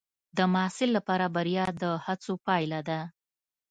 د 0.37 0.39
محصل 0.53 0.89
لپاره 0.97 1.25
بریا 1.35 1.65
د 1.81 1.83
هڅو 2.05 2.33
پایله 2.45 2.79
ده. 2.89 2.99